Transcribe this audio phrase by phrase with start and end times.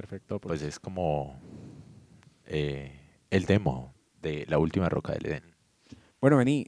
[0.00, 0.40] Perfecto.
[0.40, 1.38] pues es como
[2.46, 2.98] eh,
[3.30, 5.54] el demo de La Última Roca del Edén.
[6.20, 6.66] Bueno, vení.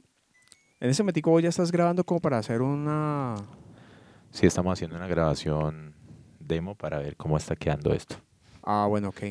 [0.79, 3.35] En ese momentico vos ya estás grabando como para hacer una...
[4.31, 5.95] Sí, estamos haciendo una grabación
[6.39, 8.17] demo para ver cómo está quedando esto.
[8.63, 9.21] Ah, bueno, ok.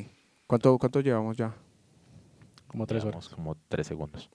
[0.46, 1.54] ¿Cuánto, cuánto llevamos ya?
[2.66, 3.34] Como tres Llevamos horas.
[3.36, 4.30] como tres segundos.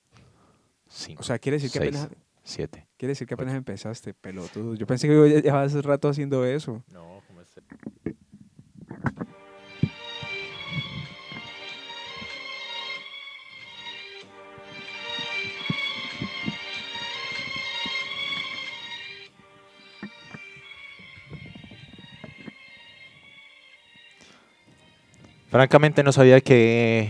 [0.88, 2.88] Cinco, O sea, quiere decir que seis, apenas, siete.
[2.98, 4.76] quiere decir que apenas empezaste, pelotudo.
[4.76, 6.84] Yo pensé que ya llevabas rato haciendo eso.
[6.92, 7.62] No, como este.
[25.58, 27.10] Francamente no sabía qué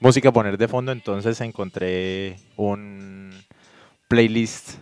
[0.00, 3.30] música poner de fondo, entonces encontré un
[4.08, 4.78] playlist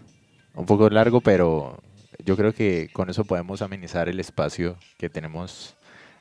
[0.54, 1.78] un poco largo, pero
[2.24, 5.74] yo creo que con eso podemos amenizar el espacio que tenemos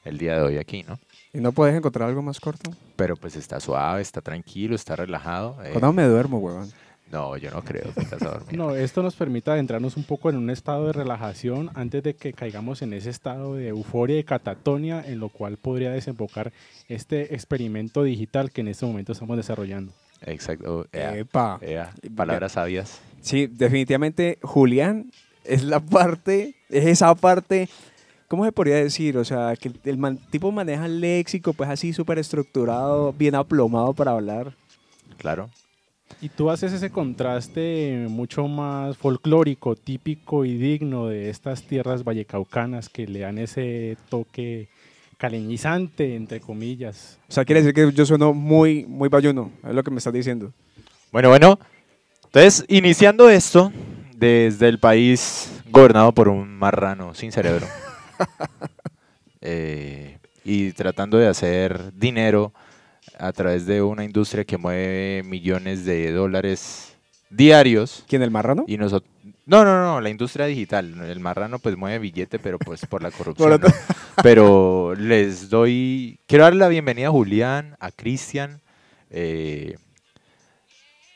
[0.04, 1.00] el día de hoy aquí, ¿no?
[1.32, 2.72] ¿Y no puedes encontrar algo más corto?
[2.98, 5.56] Pero pues está suave, está tranquilo, está relajado.
[5.64, 6.70] eh, Cuando me duermo, huevón.
[7.12, 8.58] No, yo no creo que estás a dormir.
[8.58, 12.34] No, esto nos permite adentrarnos un poco en un estado de relajación antes de que
[12.34, 16.52] caigamos en ese estado de euforia y catatonia en lo cual podría desembocar
[16.88, 19.92] este experimento digital que en este momento estamos desarrollando.
[20.22, 20.86] Exacto.
[20.92, 21.58] ea, Epa.
[21.62, 23.00] ea, palabras sabias.
[23.22, 25.12] Sí, definitivamente Julián
[25.46, 27.70] es la parte, es esa parte,
[28.28, 29.18] ¿cómo se podría decir?
[29.18, 33.94] O sea, que el man- tipo maneja el léxico, pues así súper estructurado, bien aplomado
[33.94, 34.54] para hablar.
[35.18, 35.50] Claro.
[36.22, 42.90] Y tú haces ese contraste mucho más folclórico, típico y digno de estas tierras vallecaucanas
[42.90, 44.68] que le dan ese toque
[45.18, 47.20] caleñizante, entre comillas.
[47.30, 50.14] O sea, quiere decir que yo sueno muy, muy bayuno, es lo que me estás
[50.14, 50.52] diciendo.
[51.12, 51.60] Bueno, bueno.
[52.26, 53.72] Entonces, iniciando esto
[54.16, 57.66] desde el país gobernado por un marrano sin cerebro
[59.42, 62.54] eh, y tratando de hacer dinero
[63.20, 66.96] a través de una industria que mueve millones de dólares
[67.30, 68.64] diarios ¿Quién, el marrano?
[68.68, 69.12] y nosotros
[69.46, 73.12] no no no la industria digital el marrano pues mueve billete pero pues por la
[73.12, 73.60] corrupción
[74.24, 78.62] pero les doy quiero darle la bienvenida a Julián a Cristian
[79.12, 79.76] eh,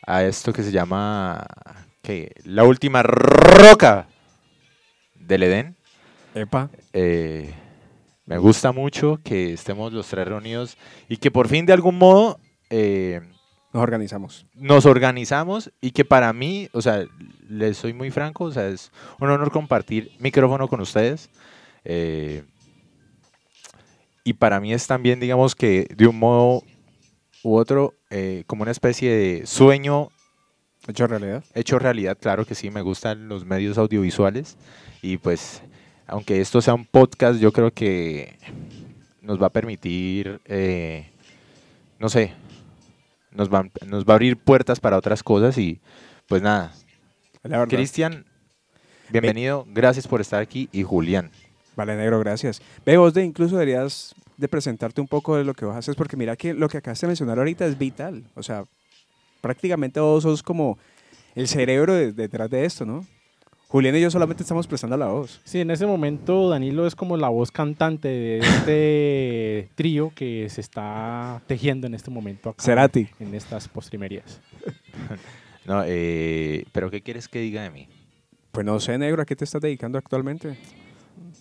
[0.06, 1.46] a esto que se llama
[2.02, 2.34] ¿qué?
[2.44, 4.08] la última roca
[5.16, 5.76] del Edén
[6.36, 6.70] Epa.
[6.92, 7.54] eh,
[8.26, 10.78] me gusta mucho que estemos los tres reunidos
[11.10, 12.40] y que por fin de algún modo
[12.70, 13.22] eh,
[13.74, 14.46] Nos organizamos.
[14.54, 17.06] nos organizamos y que para mí, o sea,
[17.50, 21.30] les soy muy franco, o sea, es un honor compartir micrófono con ustedes.
[21.84, 22.44] eh,
[24.24, 26.64] y para mí es también, digamos que de un modo
[27.44, 30.10] u otro, eh, como una especie de sueño
[30.88, 31.44] Hecho realidad.
[31.54, 32.18] hecho realidad.
[32.20, 34.58] Claro que sí, me gustan los medios audiovisuales
[35.02, 35.62] y pues,
[36.08, 38.38] aunque esto sea un podcast, yo creo que
[39.22, 41.10] nos va a permitir, eh,
[42.00, 42.34] no sé,
[43.32, 45.80] nos va, nos va a abrir puertas para otras cosas y
[46.28, 46.74] pues nada.
[47.78, 48.26] Cristian,
[49.10, 51.32] bienvenido, gracias por estar aquí y Julián.
[51.76, 52.62] Vale, negro, gracias.
[52.86, 56.18] Ve, vos de incluso deberías de presentarte un poco de lo que vos haces, porque
[56.18, 58.24] mira que lo que acabas de mencionar ahorita es vital.
[58.36, 58.66] O sea,
[59.42, 60.78] prácticamente vos sos como
[61.36, 63.06] el cerebro de- detrás de esto, ¿no?
[63.74, 65.42] Julián y yo solamente estamos prestando la voz.
[65.46, 70.62] Sí, en ese momento Danilo es como la voz cantante de este trío que se
[70.62, 73.08] está tejiendo en este momento acá Cerati.
[73.20, 74.40] en estas postrimerías.
[75.66, 77.88] No, eh, pero ¿qué quieres que diga de mí?
[78.52, 80.58] Pues no sé, negro, ¿a qué te estás dedicando actualmente?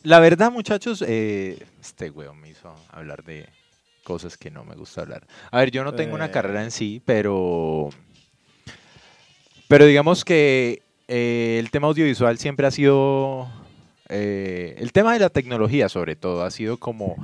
[0.05, 3.49] La verdad, muchachos, eh, este weón me hizo hablar de
[4.05, 5.27] cosas que no me gusta hablar.
[5.51, 6.31] A ver, yo no tengo una Eh.
[6.31, 7.91] carrera en sí, pero.
[9.67, 10.83] Pero digamos que
[11.13, 13.49] eh, el tema audiovisual siempre ha sido.
[14.09, 17.17] eh, el tema de la tecnología, sobre todo, ha sido como.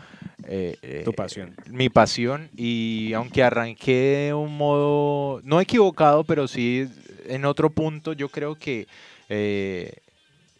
[0.47, 1.54] eh, eh, Tu pasión.
[1.66, 2.50] Mi pasión.
[2.56, 5.41] Y aunque arranqué de un modo.
[5.44, 6.88] No equivocado, pero sí
[7.26, 8.87] en otro punto, yo creo que.
[9.28, 9.93] eh,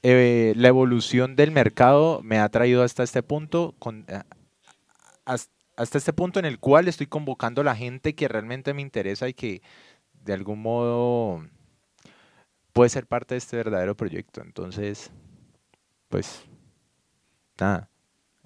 [0.03, 4.07] eh, la evolución del mercado me ha traído hasta este punto, con,
[5.25, 9.29] hasta este punto en el cual estoy convocando a la gente que realmente me interesa
[9.29, 9.63] y que
[10.25, 11.45] de algún modo
[12.79, 14.41] puede ser parte de este verdadero proyecto.
[14.41, 15.11] Entonces,
[16.07, 16.45] pues,
[17.59, 17.91] nada,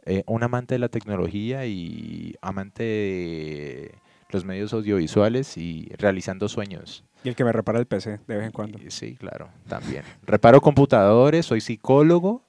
[0.06, 3.94] eh, un amante de la tecnología y amante de
[4.30, 7.04] los medios audiovisuales y realizando sueños.
[7.24, 8.78] Y el que me repara el PC de vez en cuando.
[8.88, 10.02] Sí, claro, también.
[10.22, 12.42] Reparo computadores, soy psicólogo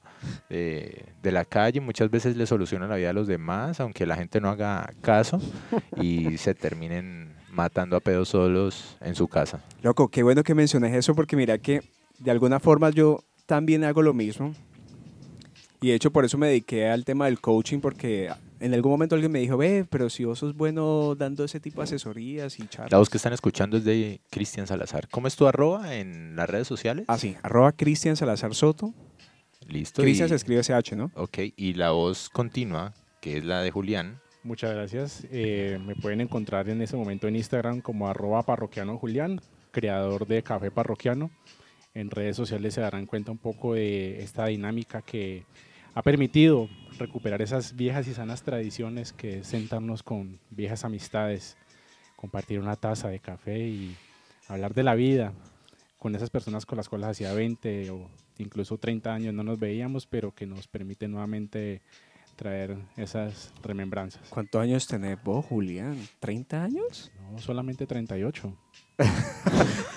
[0.49, 4.15] eh, de la calle, muchas veces le soluciono la vida a los demás, aunque la
[4.15, 5.41] gente no haga caso
[6.01, 9.63] y se terminen matando a pedos solos en su casa.
[9.81, 11.81] Loco, qué bueno que menciones eso porque mira que
[12.19, 14.53] de alguna forma yo también hago lo mismo.
[15.81, 19.15] Y de hecho por eso me dediqué al tema del coaching porque en algún momento
[19.15, 22.67] alguien me dijo, ve, pero si vos sos bueno dando ese tipo de asesorías y
[22.67, 22.91] charlas.
[22.91, 25.09] La voz que están escuchando es de Cristian Salazar.
[25.09, 27.03] ¿Cómo es tu arroba en las redes sociales?
[27.09, 28.93] Ah, sí, arroba Cristian Salazar Soto.
[29.67, 30.01] Listo.
[30.01, 31.11] Cristian y- se escribe SH, ¿no?
[31.15, 34.19] Ok, y la voz continua, que es la de Julián.
[34.43, 35.25] Muchas gracias.
[35.31, 39.39] Eh, me pueden encontrar en ese momento en Instagram como arroba parroquiano Julián,
[39.71, 41.31] creador de Café Parroquiano.
[41.93, 45.45] En redes sociales se darán cuenta un poco de esta dinámica que
[45.93, 46.67] ha permitido
[46.99, 51.55] recuperar esas viejas y sanas tradiciones que es sentarnos con viejas amistades,
[52.17, 53.95] compartir una taza de café y
[54.49, 55.31] hablar de la vida
[55.99, 58.09] con esas personas con las cuales hacía 20 o
[58.39, 61.81] incluso 30 años no nos veíamos, pero que nos permite nuevamente
[62.35, 64.21] traer esas remembranzas.
[64.29, 65.97] ¿Cuántos años tenés vos, Julián?
[66.21, 67.11] ¿30 años?
[67.31, 68.55] No, solamente 38.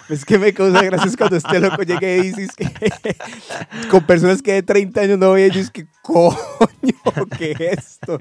[0.08, 2.70] Es que me causa gracias cuando este loco llega y dices que
[3.90, 8.18] con personas que de 30 años no veía, yo es que coño, ¿qué es esto?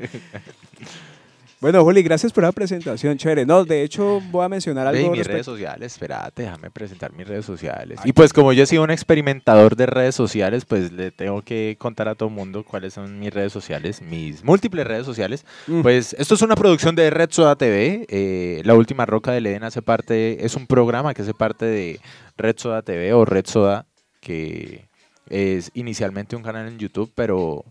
[1.62, 3.46] Bueno, Juli, gracias por la presentación, chévere.
[3.46, 7.28] No, de hecho, voy a mencionar algo mis respecto- redes sociales, espérate, déjame presentar mis
[7.28, 8.00] redes sociales.
[8.04, 11.76] Y pues como yo he sido un experimentador de redes sociales, pues le tengo que
[11.80, 15.46] contar a todo el mundo cuáles son mis redes sociales, mis múltiples redes sociales.
[15.68, 15.82] Mm.
[15.82, 18.06] Pues esto es una producción de Red Soda TV.
[18.10, 22.00] eh, La Última Roca del Edén hace parte, es un programa que hace parte de
[22.38, 23.86] Red Soda TV o Red Soda,
[24.20, 24.88] que
[25.30, 27.64] es inicialmente un canal en YouTube, pero,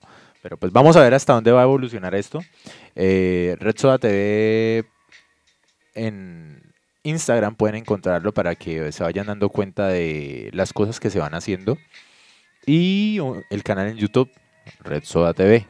[0.44, 2.38] pero pues vamos a ver hasta dónde va a evolucionar esto.
[2.94, 4.84] Eh, Red Soda TV
[5.94, 11.18] en Instagram pueden encontrarlo para que se vayan dando cuenta de las cosas que se
[11.18, 11.78] van haciendo.
[12.66, 14.30] Y el canal en YouTube,
[14.80, 15.66] Red Soda TV.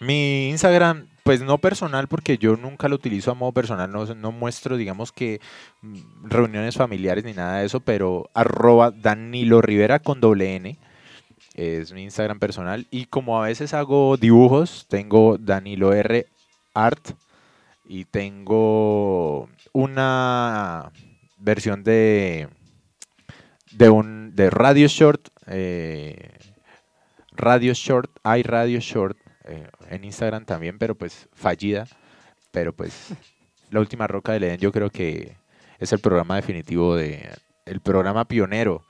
[0.00, 4.32] Mi Instagram, pues no personal, porque yo nunca lo utilizo a modo personal, no, no
[4.32, 5.40] muestro, digamos que
[5.80, 10.76] mm, reuniones familiares ni nada de eso, pero arroba Danilo Rivera con doble N.
[11.54, 12.86] Es mi Instagram personal.
[12.90, 16.26] Y como a veces hago dibujos, tengo Danilo R
[16.74, 17.10] Art
[17.86, 20.90] y tengo una
[21.38, 22.48] versión de
[23.72, 26.30] de un de Radio Short eh,
[27.32, 31.86] Radio Short hay Radio Short eh, en Instagram también pero pues fallida
[32.50, 33.10] pero pues
[33.70, 35.36] la última roca del Edén yo creo que
[35.78, 37.28] es el programa definitivo de
[37.66, 38.82] el programa pionero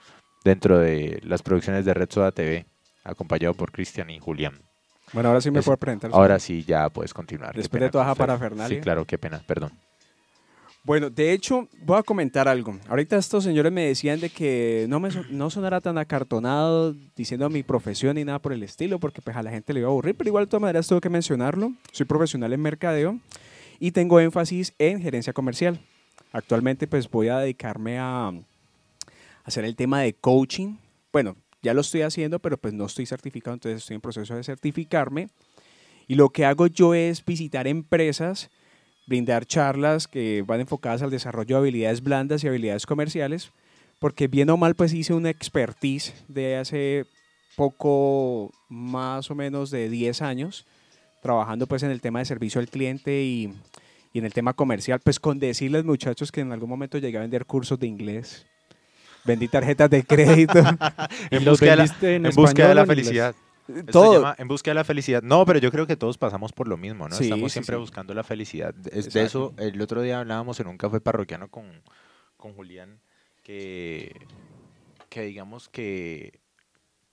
[0.44, 2.66] dentro de las producciones de Red Soda TV
[3.02, 4.54] acompañado por Cristian y Julián
[5.12, 6.10] Bueno, ahora sí me Es- puedo presentar.
[6.12, 8.76] ahora sí ya puedes continuar Después de toda esa parafernalia.
[8.78, 9.72] sí claro qué pena perdón
[10.86, 12.78] Bueno, de hecho, voy a comentar algo.
[12.90, 17.62] Ahorita estos señores me decían de que no, me, no sonara tan acartonado diciendo mi
[17.62, 20.14] profesión ni nada por el estilo, porque pues a la gente le iba a aburrir,
[20.14, 21.72] pero igual de todas maneras tengo que mencionarlo.
[21.90, 23.18] Soy profesional en mercadeo
[23.80, 25.80] y tengo énfasis en gerencia comercial.
[26.32, 28.30] Actualmente pues voy a dedicarme a
[29.44, 30.76] hacer el tema de coaching.
[31.12, 34.42] Bueno, ya lo estoy haciendo, pero pues no estoy certificado, entonces estoy en proceso de
[34.42, 35.28] certificarme.
[36.06, 38.50] Y lo que hago yo es visitar empresas,
[39.06, 43.50] brindar charlas que van enfocadas al desarrollo de habilidades blandas y habilidades comerciales,
[43.98, 47.06] porque bien o mal pues hice una expertise de hace
[47.56, 50.66] poco, más o menos de 10 años,
[51.22, 53.54] trabajando pues en el tema de servicio al cliente y,
[54.12, 57.22] y en el tema comercial, pues con decirles muchachos que en algún momento llegué a
[57.22, 58.46] vender cursos de inglés,
[59.24, 60.58] vendí tarjetas de crédito,
[61.30, 63.34] ¿Y en los busca de la, vendiste en en búsqueda de la felicidad
[63.68, 64.14] Esto todo.
[64.14, 65.22] llama en búsqueda de la felicidad.
[65.22, 67.14] No, pero yo creo que todos pasamos por lo mismo, ¿no?
[67.14, 67.80] Sí, Estamos siempre sí.
[67.80, 68.74] buscando la felicidad.
[68.92, 71.82] Es de eso, el otro día hablábamos en un café parroquiano con,
[72.36, 73.00] con Julián,
[73.42, 74.14] que,
[75.08, 76.40] que digamos que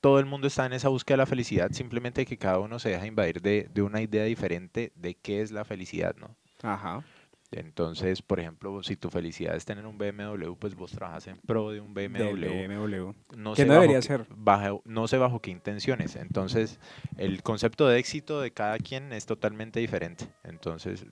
[0.02, 2.90] todo el mundo está en esa búsqueda de la felicidad, simplemente que cada uno se
[2.90, 6.36] deja invadir de, de una idea diferente de qué es la felicidad, ¿no?
[6.64, 7.04] Ajá.
[7.52, 11.72] Entonces, por ejemplo, si tu felicidad es tener un BMW, pues vos trabajas en pro
[11.72, 13.12] de un BMW Del BMW.
[13.36, 14.26] no Que sé no debería qué- ser.
[14.36, 16.16] bajo- no sé bajo qué intenciones.
[16.16, 16.80] Entonces,
[17.18, 20.26] el concepto de éxito de cada quien es totalmente diferente.
[20.46, 21.06] Entonces,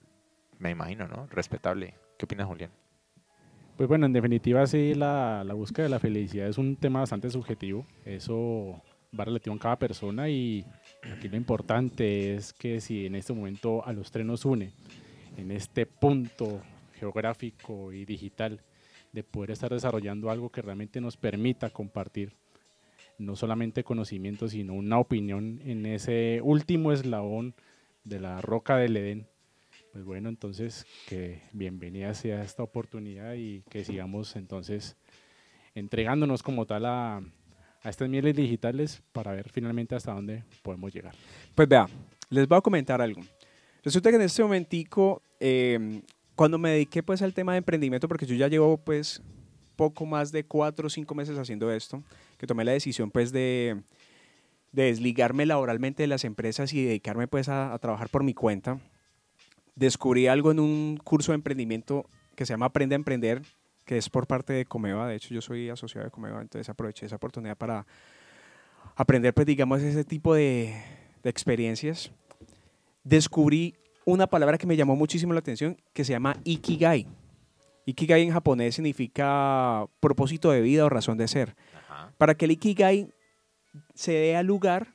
[0.58, 1.26] me imagino, ¿no?
[1.30, 1.94] Respetable.
[2.18, 2.70] ¿Qué opinas, Julián?
[3.76, 7.30] Pues bueno, en definitiva sí, la, la búsqueda de la felicidad es un tema bastante
[7.30, 7.86] subjetivo.
[8.04, 8.82] Eso
[9.18, 10.64] va relativo en cada persona y
[11.14, 14.72] aquí lo importante es que si en este momento a los tres nos une,
[15.36, 16.62] en este punto
[16.98, 18.60] geográfico y digital,
[19.12, 22.32] de poder estar desarrollando algo que realmente nos permita compartir
[23.18, 27.54] no solamente conocimiento, sino una opinión en ese último eslabón
[28.04, 29.26] de la roca del Edén,
[29.92, 34.96] pues bueno, entonces que bienvenida sea esta oportunidad y que sigamos entonces
[35.74, 37.16] entregándonos como tal a,
[37.82, 41.14] a estas mieles digitales para ver finalmente hasta dónde podemos llegar.
[41.54, 41.86] Pues vea,
[42.30, 43.22] les voy a comentar algo.
[43.82, 46.02] Resulta que en este momentico, eh,
[46.34, 49.22] cuando me dediqué pues al tema de emprendimiento, porque yo ya llevo pues
[49.76, 52.02] poco más de cuatro o cinco meses haciendo esto,
[52.36, 53.82] que tomé la decisión pues de,
[54.72, 58.78] de desligarme laboralmente de las empresas y dedicarme pues a, trabajar por mi cuenta,
[59.74, 63.42] descubrí algo en un curso de emprendimiento que se llama Aprende a Emprender,
[63.86, 65.08] que es por parte de Comeva.
[65.08, 67.86] De hecho, yo soy asociado de Comeva, entonces aproveché esa oportunidad para
[68.96, 70.82] aprender, pues, digamos, ese tipo de
[71.24, 72.12] experiencias.
[73.04, 77.06] Descubrí una palabra que me llamó muchísimo la atención, que se llama Ikigai.
[77.86, 81.56] Ikigai en japonés significa propósito de vida o razón de ser.
[81.88, 82.12] Ajá.
[82.18, 83.08] Para que el Ikigai
[83.94, 84.94] se dé a lugar,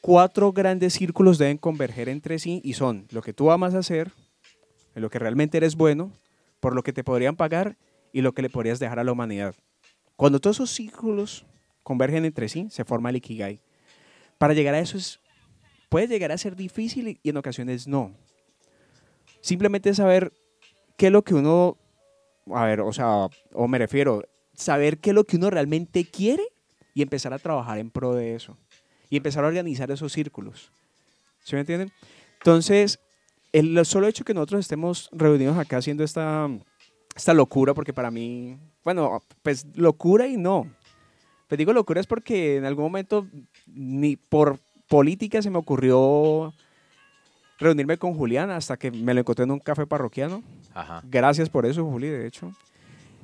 [0.00, 4.12] cuatro grandes círculos deben converger entre sí y son lo que tú amas hacer,
[4.94, 6.12] en lo que realmente eres bueno,
[6.60, 7.76] por lo que te podrían pagar
[8.12, 9.54] y lo que le podrías dejar a la humanidad.
[10.16, 11.46] Cuando todos esos círculos
[11.82, 13.60] convergen entre sí, se forma el Ikigai.
[14.38, 15.20] Para llegar a eso es,
[15.94, 18.10] puede llegar a ser difícil y- en ocasiones no.
[19.40, 20.32] Simplemente saber
[20.96, 21.76] qué es lo que uno,
[22.52, 24.24] a ver, o sea, o me refiero,
[24.54, 26.42] saber qué es lo que uno realmente quiere
[26.94, 28.58] y empezar a trabajar en pro de eso.
[29.08, 30.72] Y empezar a organizar esos círculos.
[31.44, 31.92] ¿Sí me entienden?
[32.38, 32.98] Entonces,
[33.52, 36.48] el solo hecho que nosotros estemos reunidos acá haciendo esta,
[37.14, 40.68] esta locura, porque para mí, bueno, pues locura y no.
[41.46, 43.28] Pues digo locura es porque en algún momento
[43.68, 44.58] ni por
[44.94, 46.54] política se me ocurrió
[47.58, 50.44] reunirme con Julián hasta que me lo encontré en un café parroquiano.
[50.72, 51.02] Ajá.
[51.02, 52.52] Gracias por eso, Juli, de hecho.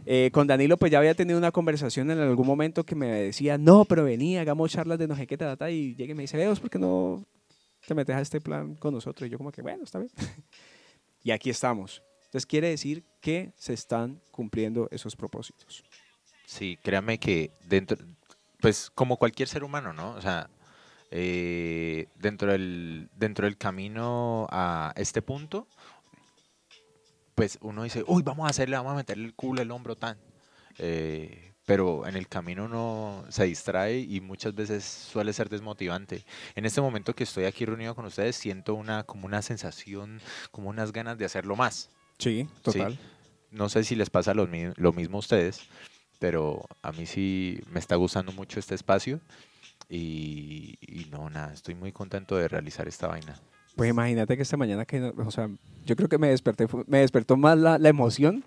[0.04, 3.56] Eh, con Danilo, pues ya había tenido una conversación en algún momento que me decía,
[3.56, 6.14] no, pero vení, hagamos charlas de no sé qué, ta, ta, ta", y llegué y
[6.16, 7.24] me dice, veos, ¿por qué no
[7.86, 9.28] te metes a este plan con nosotros?
[9.28, 10.10] Y yo como que, bueno, está bien.
[11.22, 12.02] y aquí estamos.
[12.24, 15.84] Entonces quiere decir que se están cumpliendo esos propósitos.
[16.46, 17.96] Sí, créame que dentro,
[18.60, 20.14] pues como cualquier ser humano, ¿no?
[20.14, 20.50] O sea,
[21.10, 25.66] eh, dentro, del, dentro del camino a este punto,
[27.34, 30.18] pues uno dice, uy, vamos a hacerle, vamos a meterle el culo, el hombro, tan.
[30.78, 36.24] Eh, pero en el camino uno se distrae y muchas veces suele ser desmotivante.
[36.54, 40.68] En este momento que estoy aquí reunido con ustedes, siento una, como una sensación, como
[40.68, 41.90] unas ganas de hacerlo más.
[42.18, 42.98] Sí, total.
[43.50, 45.62] No sé si les pasa lo, lo mismo a ustedes,
[46.18, 49.20] pero a mí sí me está gustando mucho este espacio
[49.90, 53.34] y, y no, nada, estoy muy contento de realizar esta vaina.
[53.76, 55.48] Pues imagínate que esta mañana que, no- o sea,
[55.84, 58.44] yo creo que me desperté, me despertó más la, la emoción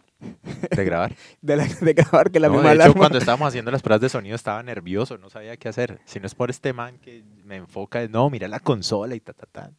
[0.76, 1.16] De grabar.
[1.42, 3.00] de, la- de grabar que la No, misma de hecho, alarma.
[3.00, 6.00] cuando estábamos haciendo las pruebas de sonido estaba nervioso, no sabía qué hacer.
[6.06, 9.34] Si no es por este man que me enfoca, no, mira la consola y ta,
[9.34, 9.72] ta, ta.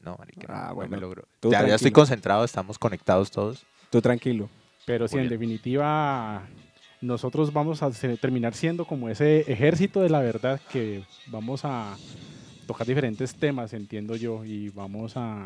[0.00, 1.24] No, marica, Ah, no bueno, me logro.
[1.38, 3.64] tú Ya, ya estoy concentrado, estamos conectados todos.
[3.90, 4.48] Tú tranquilo.
[4.84, 6.42] Pero sí, Muy en definitiva,
[7.02, 11.96] nosotros vamos a terminar siendo como ese ejército de la verdad que vamos a
[12.66, 15.44] tocar diferentes temas, entiendo yo, y vamos a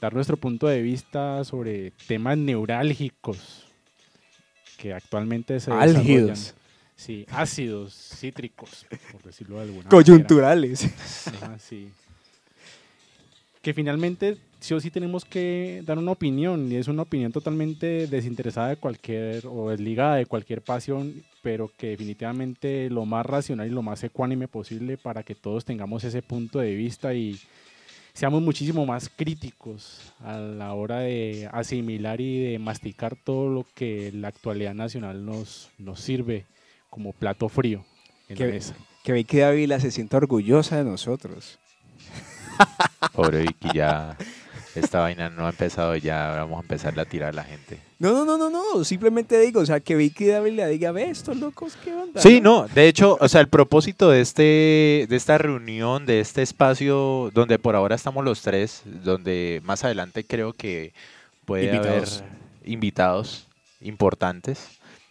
[0.00, 3.66] dar nuestro punto de vista sobre temas neurálgicos
[4.78, 5.70] que actualmente se.
[5.72, 6.54] Álgidos.
[6.96, 9.90] Sí, ácidos, cítricos, por decirlo de alguna manera.
[9.90, 10.88] Coyunturales.
[11.58, 11.92] Sí.
[13.62, 18.06] Que finalmente sí o sí tenemos que dar una opinión y es una opinión totalmente
[18.06, 23.70] desinteresada de cualquier o desligada de cualquier pasión, pero que definitivamente lo más racional y
[23.70, 27.38] lo más ecuánime posible para que todos tengamos ese punto de vista y
[28.14, 34.10] seamos muchísimo más críticos a la hora de asimilar y de masticar todo lo que
[34.12, 36.46] la actualidad nacional nos, nos sirve
[36.90, 37.84] como plato frío
[38.28, 38.74] en Qué- la mesa.
[39.04, 41.58] Que Vicky Dávila se sienta orgullosa de nosotros.
[43.12, 44.16] Pobre Vicky, ya
[44.78, 47.78] esta vaina no ha empezado y ya vamos a empezar a tirar a la gente.
[47.98, 48.84] No, no, no, no, no.
[48.84, 52.20] Simplemente digo, o sea, que Vicky Dávila diga, ve estos locos, ¿qué onda?
[52.20, 56.42] Sí, no, de hecho, o sea, el propósito de este, de esta reunión, de este
[56.42, 60.92] espacio donde por ahora estamos los tres, donde más adelante creo que
[61.44, 62.18] puede Invitados.
[62.18, 63.46] haber invitados
[63.80, 64.68] importantes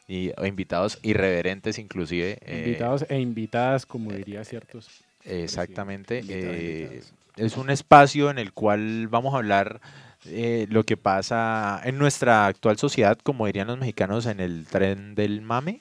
[0.07, 2.37] y o invitados irreverentes inclusive.
[2.45, 4.89] eh, Invitados e invitadas, como diría ciertos.
[5.25, 6.23] exactamente.
[6.29, 7.01] Eh.
[7.37, 9.79] Es un espacio en el cual vamos a hablar
[10.25, 15.15] eh, lo que pasa en nuestra actual sociedad, como dirían los mexicanos, en el tren
[15.15, 15.79] del mame.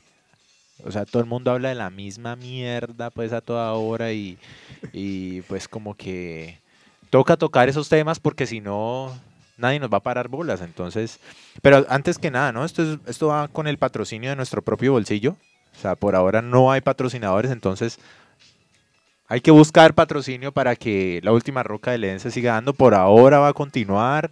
[0.84, 4.38] O sea, todo el mundo habla de la misma mierda pues a toda hora y,
[4.92, 6.58] y pues como que
[7.08, 9.18] toca tocar esos temas porque si no
[9.56, 10.60] nadie nos va a parar bolas.
[10.60, 11.18] Entonces,
[11.62, 12.64] pero antes que nada, ¿no?
[12.64, 15.36] Esto, es, esto va con el patrocinio de nuestro propio bolsillo.
[15.76, 17.98] O sea, por ahora no hay patrocinadores, entonces
[19.28, 22.72] hay que buscar patrocinio para que la última roca del Eden se siga dando.
[22.72, 24.30] Por ahora va a continuar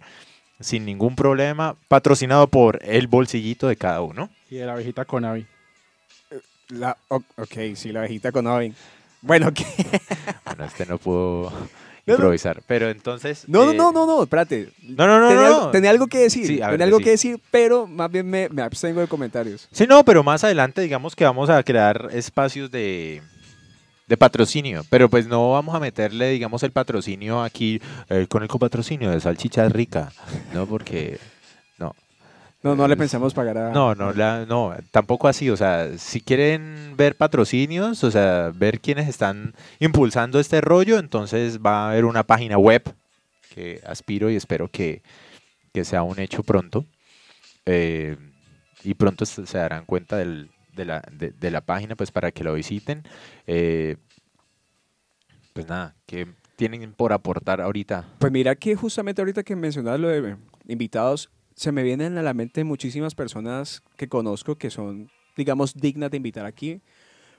[0.59, 4.29] sin ningún problema, patrocinado por el bolsillito de cada uno.
[4.49, 5.45] Y de la abejita Conavi.
[6.69, 8.73] La, o- ok, sí, la abejita con Ovin.
[9.21, 9.65] Bueno, ¿qué?
[10.45, 11.51] Bueno, este no pudo
[12.05, 12.13] no.
[12.13, 13.43] improvisar, pero entonces...
[13.47, 14.69] No, no, eh, no, no, no, espérate.
[14.81, 16.47] No, no, no, tenía, no, algo, tenía algo que decir.
[16.47, 19.67] Sí, ver, tenía algo que decir, pero más bien me, me abstengo de comentarios.
[19.71, 23.21] Sí, no, pero más adelante digamos que vamos a crear espacios de,
[24.07, 28.49] de patrocinio, pero pues no vamos a meterle, digamos, el patrocinio aquí eh, con el
[28.49, 30.11] copatrocinio de Salchicha Rica,
[30.53, 30.65] ¿no?
[30.67, 31.17] Porque
[31.79, 31.93] no.
[32.61, 33.69] No, no le pensamos pagar a...
[33.71, 35.49] No, no, la- no, tampoco así.
[35.49, 41.59] O sea, si quieren ver patrocinios, o sea, ver quiénes están impulsando este rollo, entonces
[41.59, 42.83] va a haber una página web
[43.53, 45.01] que aspiro y espero que,
[45.73, 46.85] que sea un hecho pronto.
[47.65, 48.17] Eh,
[48.83, 52.31] y pronto se se darán cuenta del- de, la, de, de la página, pues para
[52.31, 53.03] que lo visiten.
[53.47, 53.97] Eh,
[55.53, 58.05] pues nada, que tienen por aportar ahorita.
[58.19, 62.33] Pues mira que justamente ahorita que mencionabas lo de invitados, se me vienen a la
[62.33, 66.81] mente muchísimas personas que conozco que son, digamos, dignas de invitar aquí.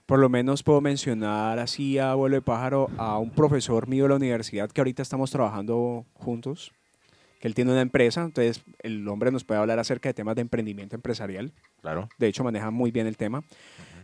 [0.06, 4.10] Por lo menos puedo mencionar así a vuelo de pájaro a un profesor mío de
[4.10, 6.72] la universidad que ahorita estamos trabajando juntos,
[7.46, 10.96] él tiene una empresa, entonces el hombre nos puede hablar acerca de temas de emprendimiento
[10.96, 11.52] empresarial.
[11.80, 12.08] Claro.
[12.18, 13.42] De hecho, maneja muy bien el tema.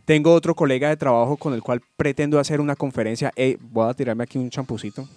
[0.04, 3.32] Tengo otro colega de trabajo con el cual pretendo hacer una conferencia.
[3.60, 5.08] Voy a tirarme aquí un champucito.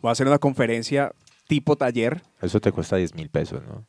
[0.00, 1.12] Voy a hacer una conferencia
[1.46, 2.22] tipo taller.
[2.40, 3.84] Eso te cuesta 10 mil pesos, ¿no?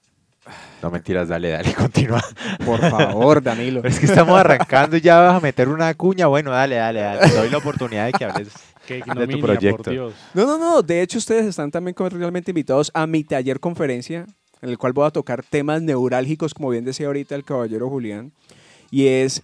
[0.82, 2.24] No mentiras, dale, dale, continúa.
[2.66, 3.84] Por favor, Danilo.
[3.84, 6.28] Es que estamos arrancando y ya vas a meter una cuña.
[6.28, 7.30] Bueno, dale, dale, dale.
[7.30, 8.50] Te doy la oportunidad de que hables.
[8.98, 9.92] Qué de tu por proyecto.
[9.92, 10.14] Dios.
[10.34, 10.82] No, no, no.
[10.82, 14.26] De hecho, ustedes están también cordialmente invitados a mi taller conferencia,
[14.62, 18.32] en el cual voy a tocar temas neurálgicos, como bien decía ahorita el caballero Julián.
[18.92, 19.44] Y es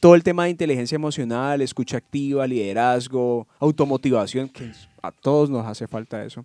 [0.00, 5.86] todo el tema de inteligencia emocional, escucha activa, liderazgo, automotivación, que a todos nos hace
[5.86, 6.44] falta eso.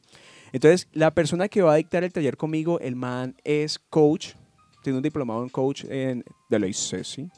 [0.51, 4.29] Entonces, la persona que va a dictar el taller conmigo, el man es coach,
[4.83, 7.29] tiene un diplomado en coach en, de la ICESI.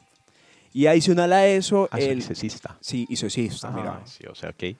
[0.73, 2.21] Y adicional a eso, Ah, el...
[2.21, 2.77] cesista.
[2.81, 4.01] Sí, ICESista, mira.
[4.03, 4.75] Ah, sí, o sea, ok.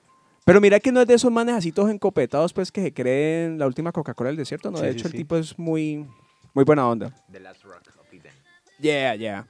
[0.48, 3.60] Pero mira que no es de esos manes así todos encopetados, pues que se creen
[3.60, 4.78] la última Coca-Cola del desierto, ¿no?
[4.78, 5.18] Sí, de sí, hecho, sí.
[5.18, 6.06] el tipo es muy,
[6.54, 7.14] muy buena onda.
[7.30, 8.32] The Last Rock of Eden.
[8.80, 9.46] Yeah, yeah.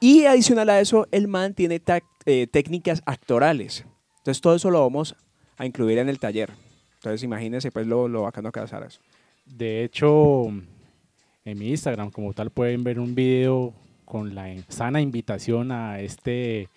[0.00, 1.78] Y adicional a eso, el man tiene
[2.24, 3.84] eh, técnicas actorales.
[4.16, 5.14] Entonces, todo eso lo vamos
[5.58, 6.52] a incluir en el taller.
[6.94, 9.02] Entonces, imagínense, pues, lo, lo bacano que va a ser eso.
[9.44, 13.74] De hecho, en mi Instagram como tal pueden ver un video
[14.06, 16.70] con la sana invitación a este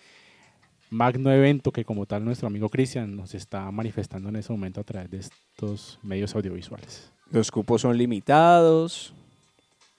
[0.90, 4.84] magno evento que como tal nuestro amigo Cristian nos está manifestando en ese momento a
[4.84, 7.12] través de estos medios audiovisuales.
[7.30, 9.14] Los cupos son limitados.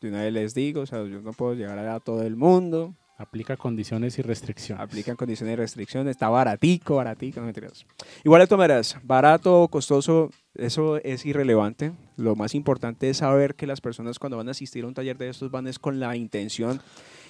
[0.02, 2.96] De una vez les digo, o sea, yo no puedo llegar a todo el mundo.
[3.18, 4.82] Aplica condiciones y restricciones.
[4.82, 6.12] Aplican condiciones y restricciones.
[6.12, 7.86] Está baratico, baratico, no mentiras.
[8.24, 11.92] Igual de todas barato o costoso, eso es irrelevante.
[12.16, 15.18] Lo más importante es saber que las personas cuando van a asistir a un taller
[15.18, 16.82] de estos van es con la intención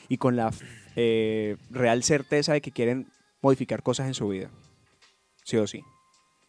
[0.09, 0.51] y con la
[0.95, 3.07] eh, real certeza de que quieren
[3.41, 4.49] modificar cosas en su vida.
[5.43, 5.81] Sí o sí.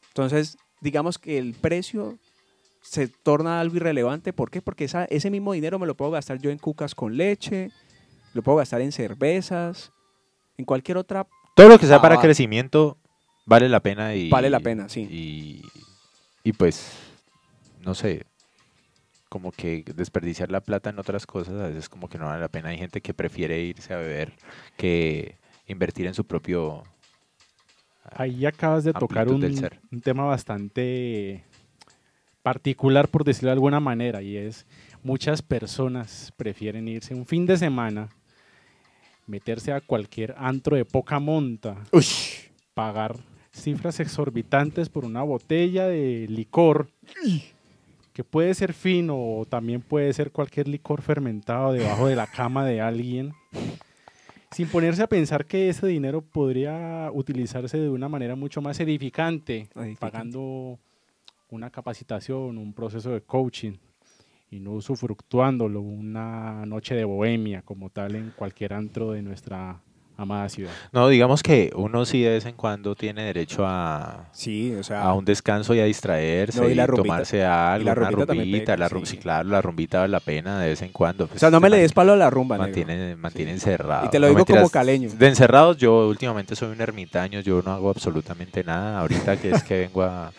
[0.08, 2.18] Entonces, digamos que el precio
[2.82, 4.32] se torna algo irrelevante.
[4.32, 4.62] ¿Por qué?
[4.62, 7.70] Porque esa- ese mismo dinero me lo puedo gastar yo en cucas con leche,
[8.34, 9.92] lo puedo gastar en cervezas,
[10.56, 11.26] en cualquier otra
[11.56, 12.22] Todo lo que sea para Ah, va.
[12.22, 12.96] crecimiento
[13.44, 14.30] vale la pena y...
[14.30, 15.02] Vale la pena, sí.
[15.10, 15.62] Y,
[16.42, 16.92] y pues,
[17.80, 18.24] no sé,
[19.28, 22.48] como que desperdiciar la plata en otras cosas a veces como que no vale la
[22.48, 22.70] pena.
[22.70, 24.32] Hay gente que prefiere irse a beber
[24.76, 25.36] que
[25.70, 26.82] invertir en su propio...
[28.12, 29.44] Ahí acabas de tocar un,
[29.92, 31.44] un tema bastante
[32.42, 34.66] particular, por decirlo de alguna manera, y es
[35.02, 38.08] muchas personas prefieren irse un fin de semana,
[39.26, 41.76] meterse a cualquier antro de poca monta,
[42.74, 43.16] pagar
[43.52, 46.90] cifras exorbitantes por una botella de licor,
[48.12, 52.64] que puede ser fino o también puede ser cualquier licor fermentado debajo de la cama
[52.64, 53.32] de alguien,
[54.50, 59.68] sin ponerse a pensar que ese dinero podría utilizarse de una manera mucho más edificante,
[59.74, 59.96] Edificante.
[59.98, 60.78] pagando
[61.50, 63.74] una capacitación, un proceso de coaching
[64.50, 69.80] y no usufructuándolo una noche de bohemia como tal en cualquier antro de nuestra
[70.22, 70.70] amada ciudad.
[70.92, 75.02] No, digamos que uno sí de vez en cuando tiene derecho a, Sí, o sea,
[75.02, 77.02] a un descanso y a distraerse No, y rumbita.
[77.02, 78.94] tomarse algo, Y la una rumbita también rumbita, la sí.
[78.94, 81.28] rum- sí, claro, la rumbita vale la pena de vez en cuando.
[81.34, 82.66] o sea, no me le des palo a la rumba, negro.
[82.86, 83.54] mantiene, mantiene Sí.
[83.56, 84.06] encerrado.
[84.06, 85.10] Y te lo No, digo como caleño.
[85.10, 89.00] De encerrados, yo últimamente soy un ermitaño, yo no hago absolutamente nada.
[89.00, 90.32] Ahorita que es que vengo a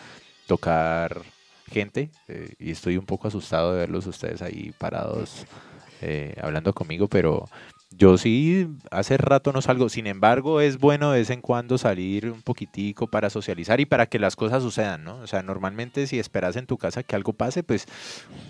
[0.46, 1.22] tocar
[1.70, 5.46] gente eh, y estoy un poco asustado de verlos ustedes ahí parados
[6.02, 7.48] eh, hablando conmigo, pero
[7.96, 9.88] yo sí hace rato no salgo.
[9.88, 14.06] Sin embargo, es bueno de vez en cuando salir un poquitico para socializar y para
[14.06, 15.16] que las cosas sucedan, ¿no?
[15.18, 17.86] O sea, normalmente si esperas en tu casa que algo pase, pues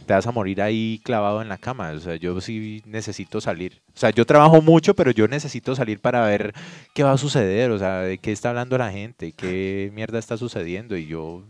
[0.07, 1.91] te vas a morir ahí clavado en la cama.
[1.91, 3.83] O sea, yo sí necesito salir.
[3.95, 6.55] O sea, yo trabajo mucho, pero yo necesito salir para ver
[6.95, 10.37] qué va a suceder, o sea, de qué está hablando la gente, qué mierda está
[10.37, 11.45] sucediendo y yo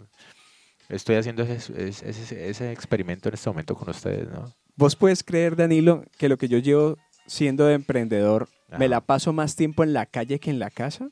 [0.88, 4.52] estoy haciendo ese, ese- ese- experimento en este momento con ustedes, ¿no?
[4.76, 9.32] Vos puedes creer, Danilo, que lo que yo llevo siendo de emprendedor, me la paso
[9.32, 11.08] más tiempo en la calle que en la casa.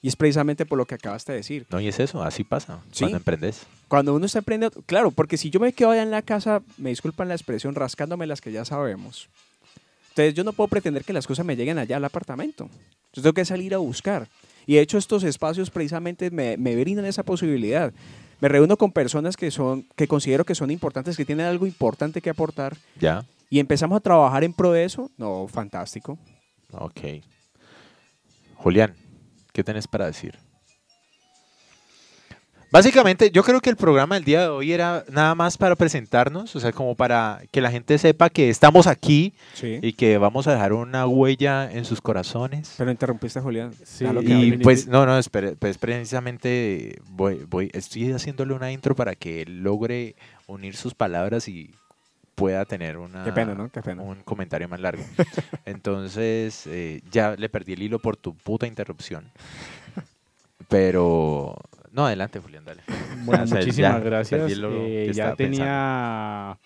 [0.00, 1.66] Y es precisamente por lo que acabaste de decir.
[1.70, 3.00] No, y es eso, así pasa Sí.
[3.00, 3.62] cuando emprendes.
[3.88, 6.90] Cuando uno está emprendiendo, claro, porque si yo me quedo allá en la casa, me
[6.90, 9.28] disculpan la expresión, rascándome las que ya sabemos.
[10.10, 12.68] Entonces yo no puedo pretender que las cosas me lleguen allá al apartamento.
[13.12, 14.28] Yo tengo que salir a buscar.
[14.66, 17.92] Y de hecho estos espacios precisamente me, me brindan esa posibilidad.
[18.40, 22.20] Me reúno con personas que, son, que considero que son importantes, que tienen algo importante
[22.20, 25.10] que aportar Ya, y empezamos a trabajar en pro de eso.
[25.16, 26.18] No, fantástico.
[26.72, 27.00] ok.
[28.56, 28.94] Julián,
[29.52, 30.36] ¿qué tenés para decir?
[32.70, 36.54] Básicamente, yo creo que el programa del día de hoy era nada más para presentarnos,
[36.54, 39.78] o sea, como para que la gente sepa que estamos aquí Sí.
[39.80, 42.74] y que vamos a dejar una huella en sus corazones.
[42.76, 43.72] Pero interrumpiste, Julián.
[43.84, 48.94] Sí, que Y pues, no, no, espere, pues precisamente voy, voy, estoy haciéndole una intro
[48.94, 50.14] para que él logre
[50.46, 51.70] unir sus palabras y
[52.38, 53.68] pueda tener una, Qué pena, ¿no?
[53.68, 54.00] Qué pena.
[54.00, 55.02] un comentario más largo.
[55.66, 59.24] Entonces, eh, ya le perdí el hilo por tu puta interrupción.
[60.68, 61.56] Pero,
[61.90, 62.82] no, adelante, Julián, dale.
[63.24, 64.52] Bueno, O sea, muchísimas ya gracias.
[64.54, 66.56] Eh, ya tenía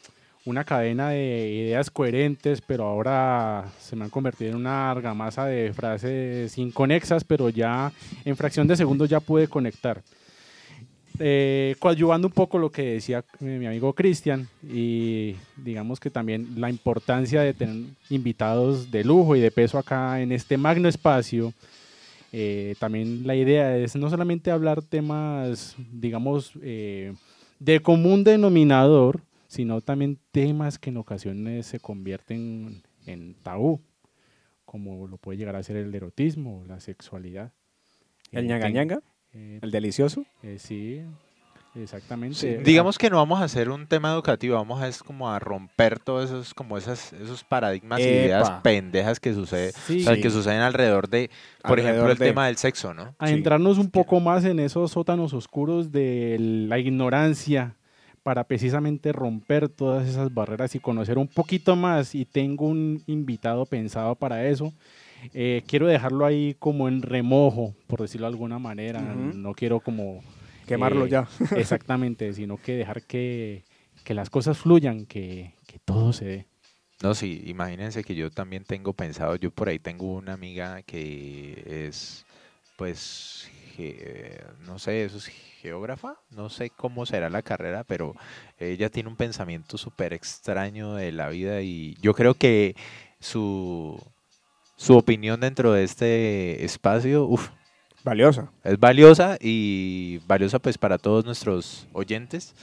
[0.44, 5.72] una cadena de ideas coherentes, pero ahora se me han convertido en una argamasa de
[5.72, 7.92] frases inconexas, pero ya
[8.24, 10.02] en fracción de segundos ya pude conectar.
[11.18, 16.60] Eh, coadyuvando un poco lo que decía eh, mi amigo Cristian y digamos que también
[16.60, 21.52] la importancia de tener invitados de lujo y de peso acá en este magno espacio.
[22.32, 27.12] Eh, también la idea es no solamente hablar temas, digamos, eh,
[27.58, 33.82] de común denominador, sino también temas que en ocasiones se convierten en tabú,
[34.64, 37.52] como lo puede llegar a ser el erotismo, la sexualidad.
[38.30, 39.02] El Eh, ñanga ñanga,
[39.34, 40.24] eh, el delicioso.
[40.42, 41.02] eh, sí,
[41.74, 42.34] exactamente.
[42.36, 45.38] Sí, digamos que no vamos a hacer un tema educativo, vamos a es como a
[45.38, 50.00] romper todos esos como esas esos paradigmas y ideas pendejas que sucede, Sí.
[50.00, 51.30] o sea, que suceden alrededor de,
[51.62, 53.14] por ejemplo, Alrededor el de- tema del sexo, ¿no?
[53.18, 53.34] a Sí.
[53.34, 56.36] entrarnos un poco más en esos sótanos oscuros de
[56.68, 57.74] la ignorancia
[58.22, 62.14] para precisamente romper todas esas barreras y conocer un poquito más.
[62.14, 64.72] Y tengo un invitado pensado para eso.
[65.34, 69.00] Eh, quiero dejarlo ahí como en remojo, por decirlo de alguna manera.
[69.00, 70.22] No quiero como...
[70.66, 71.28] Quemarlo eh, ya.
[71.56, 73.64] Exactamente, sino que dejar que,
[74.04, 76.46] que las cosas fluyan, que, que todo se dé.
[77.02, 81.86] No, sí, imagínense que yo también tengo pensado, yo por ahí tengo una amiga que
[81.88, 82.24] es,
[82.76, 88.14] pues, ge- no sé, eso es geógrafa, no sé cómo será la carrera, pero
[88.58, 92.76] ella tiene un pensamiento súper extraño de la vida y yo creo que
[93.18, 94.00] su,
[94.82, 97.50] su opinión dentro de este espacio, uf,
[98.04, 98.50] Valiosa.
[98.64, 102.54] es valiosa y valiosa pues para todos nuestros oyentes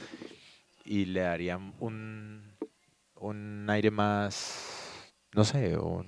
[0.84, 2.42] y le daría un,
[3.16, 5.04] un aire más,
[5.34, 6.08] no sé, un,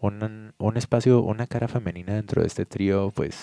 [0.00, 3.36] un, un espacio, una cara femenina dentro de este trío pues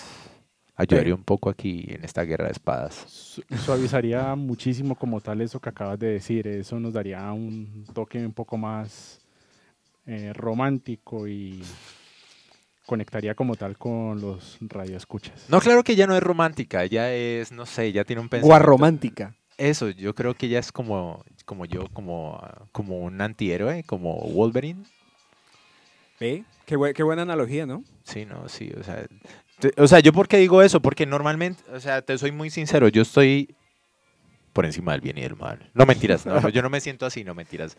[0.75, 2.95] ayudaría un poco aquí en esta guerra de espadas.
[3.07, 6.47] Su- Suavizaría muchísimo como tal eso que acabas de decir.
[6.47, 9.18] Eso nos daría un toque un poco más
[10.05, 11.61] eh, romántico y
[12.85, 15.45] conectaría como tal con los radioescuchas.
[15.49, 18.47] No, claro que ella no es romántica, ella es, no sé, ella tiene un pensamiento.
[18.47, 19.35] Guarromántica.
[19.57, 24.83] Eso, yo creo que ella es como, como yo, como, como un antihéroe, como Wolverine.
[26.19, 26.43] ¿Ve?
[26.65, 27.83] Qué, bue- qué buena analogía, ¿no?
[28.03, 29.05] Sí, no, sí, o sea,
[29.59, 32.49] te- o sea, yo por qué digo eso, porque normalmente, o sea, te soy muy
[32.49, 33.55] sincero, yo estoy
[34.59, 35.71] por encima del bien y del mal.
[35.73, 37.77] No mentiras, no, yo no me siento así, no mentiras.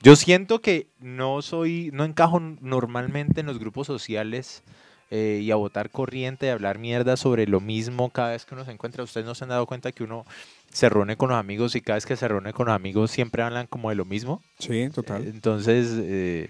[0.00, 4.62] Yo siento que no soy, no encajo normalmente en los grupos sociales
[5.10, 8.64] eh, y a votar corriente, a hablar mierda sobre lo mismo cada vez que uno
[8.64, 9.04] se encuentra.
[9.04, 10.24] Ustedes no se han dado cuenta que uno
[10.72, 13.42] se reúne con los amigos y cada vez que se reúne con los amigos siempre
[13.42, 14.42] hablan como de lo mismo.
[14.58, 15.26] Sí, total.
[15.26, 16.48] Entonces, eh,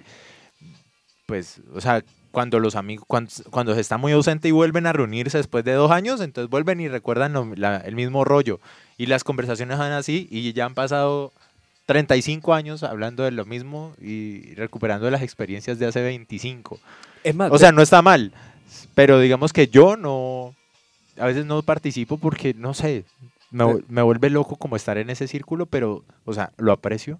[1.27, 4.93] pues, o sea, cuando los amigos, cuando, cuando se está muy ausente y vuelven a
[4.93, 8.59] reunirse después de dos años, entonces vuelven y recuerdan lo- la- el mismo rollo.
[8.99, 11.33] Y las conversaciones van así y ya han pasado
[11.87, 16.79] 35 años hablando de lo mismo y recuperando las experiencias de hace 25.
[17.25, 18.33] es más, O sea, no está mal,
[18.95, 20.55] pero digamos que yo no,
[21.19, 23.05] a veces no participo porque, no sé,
[23.51, 27.19] me, me vuelve loco como estar en ese círculo, pero, o sea, lo aprecio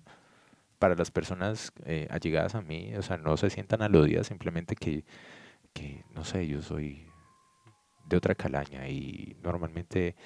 [0.83, 5.05] para las personas eh, allegadas a mí, o sea, no se sientan aludidas, simplemente que,
[5.73, 7.07] que, no sé, yo soy
[8.09, 10.17] de otra calaña y normalmente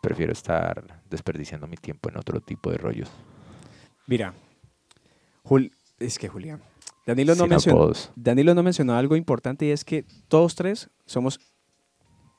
[0.00, 3.10] prefiero estar desperdiciando mi tiempo en otro tipo de rollos.
[4.06, 4.32] mira,
[5.44, 6.62] Jul- es que Julián,
[7.06, 7.92] Danilo no, mencionó.
[8.16, 11.40] Danilo no mencionó algo importante y es que todos tres somos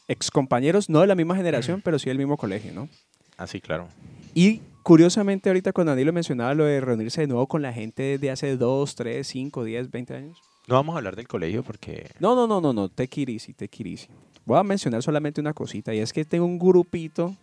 [0.08, 2.90] excompañeros, no de la misma generación, pero sí del mismo colegio, ¿no?
[3.38, 3.88] Así, claro.
[4.34, 8.32] Y curiosamente ahorita cuando Danilo mencionaba lo de reunirse de nuevo con la gente de
[8.32, 10.42] hace 2, 3, 5, 10, 20 años.
[10.68, 12.10] No vamos a hablar del colegio porque...
[12.20, 14.08] No, no, no, no, no, it easy, it easy.
[14.46, 17.36] voy a mencionar solamente una cosita, y es que tengo un grupito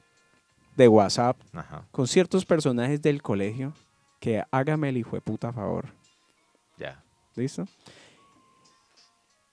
[0.76, 3.72] de WhatsApp Ajá, con ciertos personajes del colegio
[4.20, 5.86] que hágame el hijo de puta favor.
[6.78, 7.02] ya.
[7.34, 7.66] ¿Listo?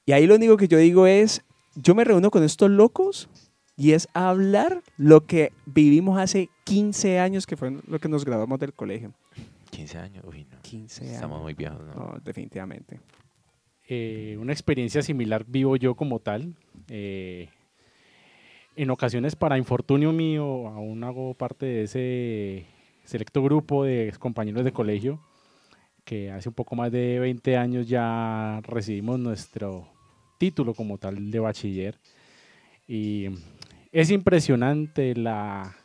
[0.06, 1.42] Y ahí lo único que yo digo es,
[1.76, 3.28] yo me reúno con estos locos
[3.76, 8.60] y es hablar lo que vivimos hace 15 años, que fue lo que nos graduamos
[8.60, 9.14] del colegio.
[9.72, 10.58] 15 años, uy, no.
[10.62, 11.16] 15 años.
[11.16, 11.94] Estamos muy viejos, ¿no?
[11.94, 13.00] No, definitivamente.
[13.88, 16.56] Eh, una experiencia similar vivo yo como tal.
[16.90, 17.50] Eh,
[18.76, 22.66] en ocasiones, para infortunio mío, aún hago parte de ese
[23.06, 25.22] selecto grupo de compañeros de colegio
[26.04, 29.88] que hace un poco más de 20 años ya recibimos nuestro
[30.38, 32.00] título como tal de bachiller.
[32.88, 33.28] Y
[33.92, 35.76] es impresionante la,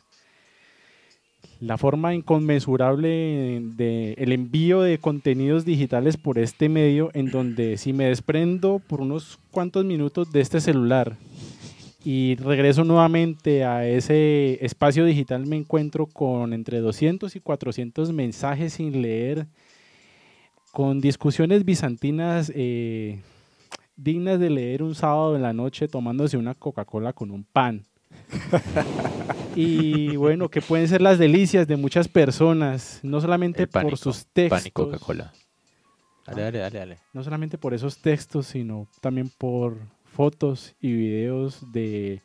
[1.59, 7.93] la forma inconmensurable de el envío de contenidos digitales por este medio en donde si
[7.93, 11.17] me desprendo por unos cuantos minutos de este celular
[12.03, 18.73] y regreso nuevamente a ese espacio digital me encuentro con entre 200 y 400 mensajes
[18.73, 19.45] sin leer
[20.71, 23.19] con discusiones bizantinas eh,
[23.95, 27.85] dignas de leer un sábado en la noche tomándose una Coca-Cola con un pan.
[29.55, 34.23] y bueno, que pueden ser las delicias de muchas personas, no solamente pánico, por sus
[34.23, 35.33] Pan y textos, Coca-Cola.
[36.27, 36.97] Dale, dale, dale, dale.
[37.13, 39.77] no solamente por esos textos, sino también por
[40.13, 42.21] fotos y videos de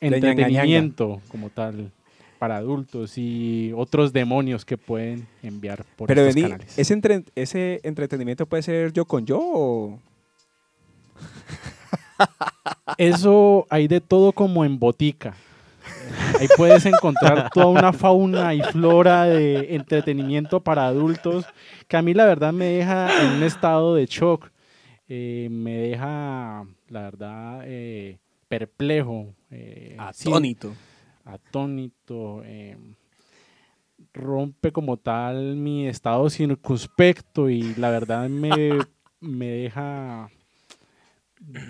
[0.00, 1.90] De ñanga, entretenimiento como tal
[2.38, 6.78] para adultos y otros demonios que pueden enviar por Pero estos vení, canales.
[6.78, 10.00] ¿ese, entre- ¿ese entretenimiento puede ser yo con yo o...?
[12.98, 15.34] Eso hay de todo como en botica.
[16.42, 21.46] Ahí puedes encontrar toda una fauna y flora de entretenimiento para adultos
[21.86, 24.50] que a mí la verdad me deja en un estado de shock.
[25.08, 29.32] Eh, me deja, la verdad, eh, perplejo.
[29.52, 30.74] eh, Atónito.
[31.24, 32.42] atónito.
[32.44, 32.76] eh,
[34.12, 38.80] rompe como tal mi estado circunspecto y la verdad me,
[39.20, 40.28] me deja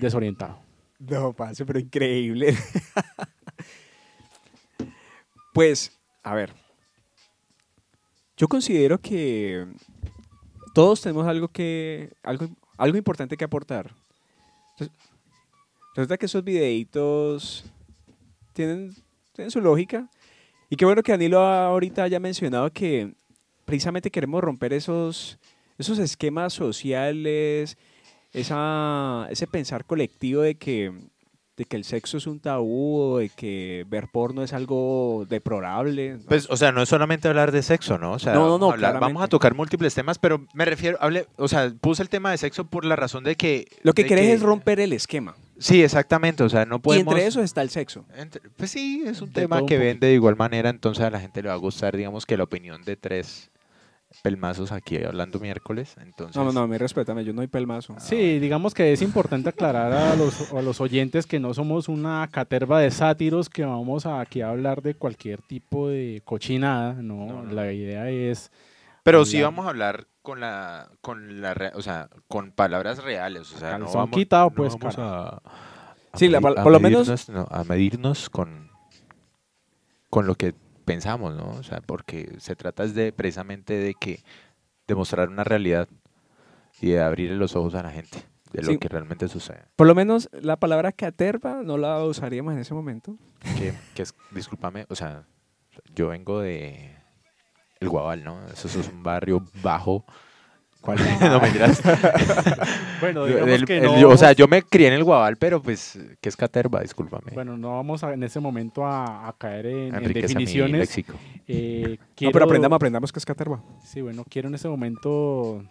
[0.00, 0.61] desorientado.
[0.98, 2.56] No, parce, pero increíble.
[5.53, 6.53] pues, a ver.
[8.37, 9.67] Yo considero que
[10.75, 12.12] todos tenemos algo que.
[12.23, 13.93] algo, algo importante que aportar.
[14.79, 14.91] Res-
[15.95, 17.65] Resulta que esos videitos
[18.55, 18.95] tienen,
[19.35, 20.09] tienen su lógica.
[20.71, 23.12] Y qué bueno que Danilo ahorita haya mencionado que
[23.67, 25.38] precisamente queremos romper esos,
[25.77, 27.77] esos esquemas sociales,
[28.33, 30.93] esa, ese pensar colectivo de que,
[31.62, 36.14] de que el sexo es un tabú, de que ver porno es algo deplorable.
[36.14, 36.18] ¿no?
[36.27, 38.12] Pues, o sea, no es solamente hablar de sexo, ¿no?
[38.12, 40.64] O sea, No, no, vamos, no, a hablar- vamos a tocar múltiples temas, pero me
[40.64, 43.68] refiero, hable, o sea, puse el tema de sexo por la razón de que...
[43.83, 45.35] Lo que querés es romper el esquema.
[45.59, 47.12] Sí, exactamente, o sea, no Y podemos...
[47.14, 48.05] entre eso está el sexo.
[48.16, 51.11] entre- pues sí, es un De tema un que vende de igual manera, entonces a
[51.11, 53.52] la gente le va a gustar, digamos, que la opinión de tres
[54.22, 56.37] pelmazos aquí hablando miércoles, entonces...
[56.37, 57.94] No, no, no, me respétame, yo no soy pelmazo.
[57.98, 62.29] Sí, digamos que es importante aclarar a los, a los oyentes que no somos una
[62.31, 67.27] caterva de sátiros que vamos a aquí a hablar de cualquier tipo de cochinada, no,
[67.27, 67.53] No, no.
[67.53, 68.51] la idea es
[69.03, 73.53] Pero sí vamos a hablar con la, con la, re- o sea, con palabras reales,
[73.53, 75.42] o sea, no vamos, quitado, no pues, vamos a, a
[76.14, 78.70] Sí, medir- por lo menos- a medirnos con,
[80.11, 81.51] con lo que pensamos, ¿no?
[81.51, 84.23] O sea, porque se trata es de precisamente de que
[84.87, 85.88] demostrar una realidad
[86.81, 88.18] y de abrirle los ojos a la gente
[88.53, 88.79] de lo Sí.
[88.79, 89.64] que realmente sucede.
[89.77, 93.16] Por lo menos la palabra caterva no la usaríamos en ese momento.
[93.59, 95.25] Que, que es, discúlpame, o sea,
[95.95, 96.95] yo vengo de
[97.81, 98.47] el Guabal, ¿no?
[98.49, 100.05] Eso es un barrio bajo.
[100.83, 100.99] ¿Cuál?
[101.21, 101.81] no me dirás.
[103.01, 105.61] Bueno, digamos que el- no yo- o sea, yo me crié en el Guabal, pero
[105.61, 106.81] pues, ¿qué es caterva?
[106.83, 107.33] Discúlpame.
[107.35, 110.79] Bueno, no vamos a, en ese momento a, a caer en, en Enriquece mi definiciones.
[110.79, 111.14] léxico.
[111.49, 113.61] Eh, No, quiero- pero aprendamos, aprendamos que es caterva.
[113.85, 115.64] Sí, bueno, quiero en ese momento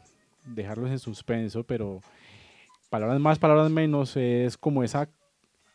[0.45, 2.01] dejarlos en suspenso, pero
[2.89, 5.07] palabras más, palabras menos, es como esa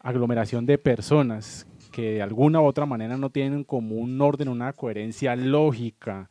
[0.01, 4.75] aglomeración de personas que de alguna u otra manera no tienen como un orden, una
[4.75, 6.29] coherencia lógica.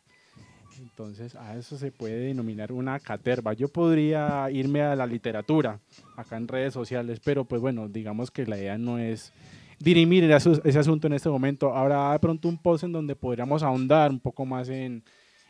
[0.89, 3.53] Entonces, a eso se puede denominar una caterva.
[3.53, 5.79] Yo podría irme a la literatura,
[6.15, 9.33] acá en redes sociales, pero pues bueno, digamos que la idea no es
[9.79, 11.75] dirimir ese, asunto en este momento.
[11.75, 15.03] Habrá de pronto un post en donde podríamos ahondar un poco más en,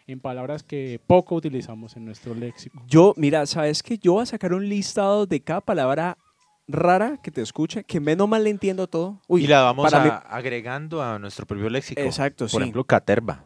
[0.07, 2.81] en palabras que poco utilizamos en nuestro léxico.
[2.87, 6.17] Yo, mira, ¿sabes que Yo voy a sacar un listado de cada palabra
[6.67, 9.19] rara que te escuche, que menos mal le entiendo todo.
[9.27, 12.01] Uy, y la vamos para a- mí- agregando a nuestro propio léxico.
[12.01, 12.57] Exacto, Por sí.
[12.57, 13.43] ejemplo, caterva.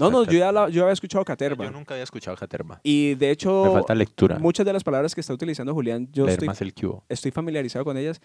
[0.00, 1.64] No, no, yo ya, la- yo había escuchado caterva.
[1.64, 2.80] Yo nunca había escuchado caterva.
[2.82, 4.38] Y de Me hecho, falta lectura.
[4.38, 7.04] muchas de las palabras que está utilizando Julián, yo leer estoy, más el cubo.
[7.08, 8.20] estoy familiarizado con ellas.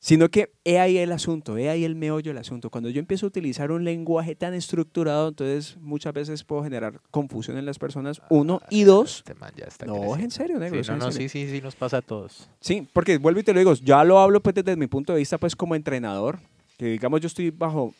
[0.00, 2.70] Sino que he ahí el asunto, he ahí el meollo del asunto.
[2.70, 7.58] Cuando yo empiezo a utilizar un lenguaje tan estructurado, entonces muchas veces puedo generar confusión
[7.58, 10.24] en las personas, uno, y dos, Este man ya está no, es creciendo.
[10.24, 10.74] en serio, negro.
[10.76, 11.28] Sí, es no, en no, serio.
[11.28, 12.48] sí, sí, sí, nos pasa a todos.
[12.60, 15.18] Sí, porque vuelvo y te lo digo, ya lo hablo pues desde mi punto de
[15.18, 16.38] vista pues como entrenador,
[16.76, 17.92] que digamos yo estoy bajo,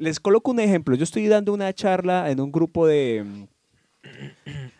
[0.00, 3.46] les coloco un ejemplo, yo estoy dando una charla en un grupo de,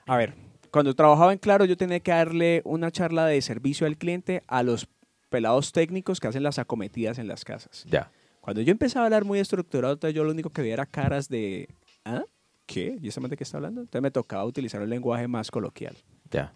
[0.07, 0.35] a ver,
[0.71, 4.63] cuando trabajaba en Claro yo tenía que darle una charla de servicio al cliente a
[4.63, 4.89] los
[5.29, 7.85] pelados técnicos que hacen las acometidas en las casas.
[7.89, 8.11] Ya.
[8.41, 11.29] Cuando yo empezaba a hablar muy estructurado, entonces yo lo único que veía era caras
[11.29, 11.69] de,
[12.07, 12.25] ¿ah?
[12.65, 12.97] ¿Qué?
[13.03, 13.83] ¿Y ese man de qué está hablando?
[13.83, 15.97] Entonces me tocaba utilizar un lenguaje más coloquial.
[16.31, 16.55] Ya.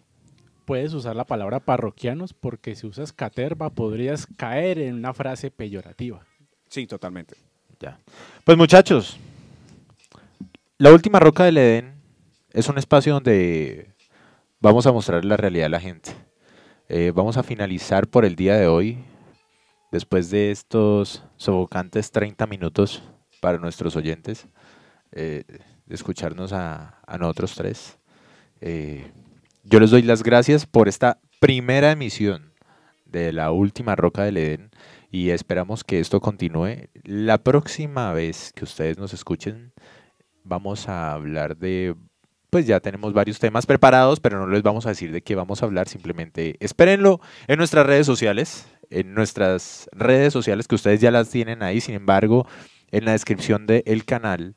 [0.65, 6.25] Puedes usar la palabra parroquianos porque si usas caterva podrías caer en una frase peyorativa.
[6.67, 7.35] Sí, totalmente.
[8.43, 9.17] Pues muchachos,
[10.77, 11.95] la última roca del Edén
[12.53, 13.93] es un espacio donde
[14.59, 16.11] vamos a mostrar la realidad a la gente.
[16.87, 19.03] Eh, vamos a finalizar por el día de hoy,
[19.91, 23.03] después de estos sofocantes 30 minutos
[23.41, 24.47] para nuestros oyentes,
[25.11, 25.43] eh,
[25.85, 27.97] de escucharnos a, a nosotros tres.
[28.61, 29.11] Eh,
[29.63, 32.53] yo les doy las gracias por esta primera emisión
[33.05, 34.71] de la última roca del Edén
[35.11, 36.89] y esperamos que esto continúe.
[37.03, 39.73] La próxima vez que ustedes nos escuchen,
[40.43, 41.95] vamos a hablar de,
[42.49, 45.61] pues ya tenemos varios temas preparados, pero no les vamos a decir de qué vamos
[45.61, 51.11] a hablar, simplemente espérenlo en nuestras redes sociales, en nuestras redes sociales que ustedes ya
[51.11, 52.47] las tienen ahí, sin embargo,
[52.91, 54.55] en la descripción del canal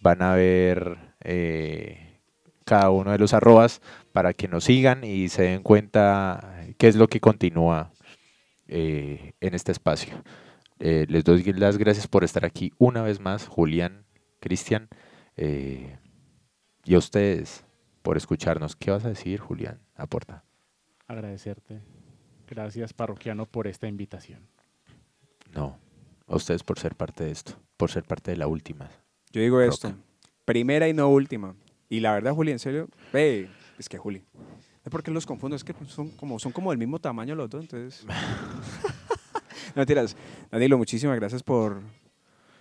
[0.00, 2.20] van a ver eh,
[2.64, 3.80] cada uno de los arrobas
[4.12, 7.90] para que nos sigan y se den cuenta qué es lo que continúa
[8.72, 10.22] eh, en este espacio.
[10.78, 14.06] Eh, les doy las gracias por estar aquí una vez más, Julián,
[14.38, 14.88] Cristian,
[15.36, 15.98] eh,
[16.84, 17.64] y a ustedes
[18.02, 18.76] por escucharnos.
[18.76, 19.80] ¿Qué vas a decir, Julián?
[19.96, 20.44] Aporta.
[21.08, 21.80] Agradecerte.
[22.48, 24.46] Gracias, parroquiano, por esta invitación.
[25.52, 25.76] No,
[26.28, 28.88] a ustedes por ser parte de esto, por ser parte de la última.
[29.32, 29.68] Yo digo Roca.
[29.68, 29.94] esto,
[30.44, 31.56] primera y no última.
[31.88, 34.22] Y la verdad, Juli, en serio, ve, es que Juli,
[34.84, 37.62] es porque los confundo, es que son como, son como del mismo tamaño los dos,
[37.62, 38.04] entonces...
[39.74, 40.16] no mentiras.
[40.50, 41.80] Danilo, muchísimas gracias por,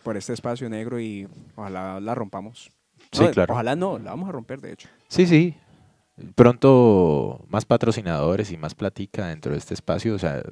[0.04, 2.72] por este espacio negro y ojalá la rompamos.
[3.12, 3.54] Sí, No, claro.
[3.54, 4.90] Ojalá no, la vamos a romper, de hecho.
[5.08, 5.56] Sí, sí.
[6.36, 10.16] Pronto más patrocinadores y más platica dentro de este espacio.
[10.16, 10.44] O sea,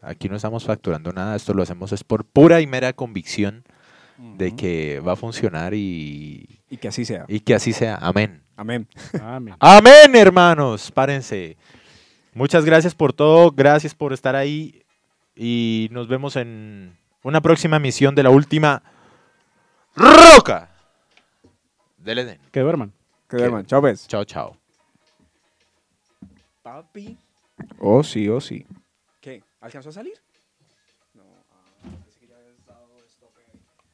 [0.00, 1.34] aquí no estamos facturando nada.
[1.34, 3.64] Esto lo hacemos es por pura y mera convicción
[4.36, 7.24] de que va a funcionar y, Y que así sea.
[7.28, 7.96] y que así sea.
[7.96, 8.42] Amén.
[8.56, 8.86] Amén.
[9.20, 9.54] Amén.
[9.60, 10.90] Amén, hermanos.
[10.92, 11.56] Párense.
[12.34, 13.50] Muchas gracias por todo.
[13.50, 14.82] Gracias por estar ahí.
[15.34, 18.82] Y nos vemos en una próxima emisión de la última
[19.96, 20.70] Roca
[21.98, 22.38] del Edén.
[22.50, 22.92] Que duerman.
[23.28, 23.42] Que ¿Qué?
[23.42, 23.66] duerman.
[23.66, 24.06] Chao, pues.
[24.06, 24.56] Chao, chao.
[26.62, 27.18] Papi.
[27.78, 28.66] Oh, sí, oh, sí.
[29.20, 29.42] ¿Qué?
[29.60, 30.14] ¿Alcanzó a salir?